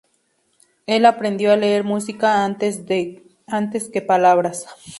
[0.87, 4.65] Él aprendió a leer música, antes que palabras.